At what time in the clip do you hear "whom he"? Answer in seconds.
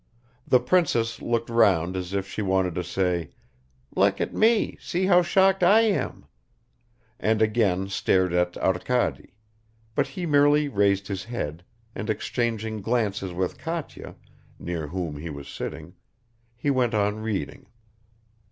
14.87-15.29